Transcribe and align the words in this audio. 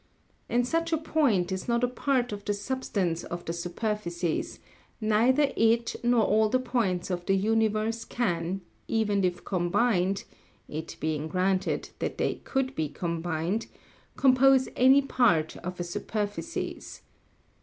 And 0.49 0.67
such 0.67 0.91
a 0.91 0.97
point 0.97 1.51
is 1.51 1.67
not 1.67 1.83
a 1.83 1.87
part 1.87 2.31
of 2.31 2.43
the 2.43 2.55
substance 2.55 3.23
of 3.23 3.45
the 3.45 3.53
superficies, 3.53 4.59
neither 4.99 5.53
it 5.55 5.95
nor 6.03 6.23
all 6.23 6.49
the 6.49 6.57
points 6.57 7.11
of 7.11 7.23
the 7.27 7.35
universe 7.35 8.03
can, 8.03 8.61
even 8.87 9.23
if 9.23 9.45
combined, 9.45 10.23
it 10.67 10.97
being 10.99 11.27
granted 11.27 11.91
that 11.99 12.17
they 12.17 12.33
could 12.43 12.73
be 12.73 12.89
combined, 12.89 13.67
compose 14.17 14.67
any 14.75 15.03
part 15.03 15.55
of 15.57 15.79
a 15.79 15.83
superficies. 15.83 17.03